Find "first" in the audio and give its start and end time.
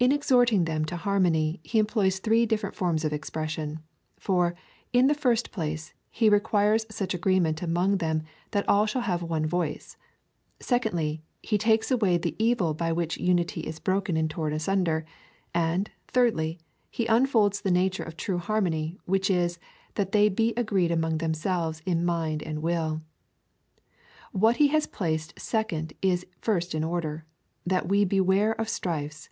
5.14-5.50, 26.42-26.74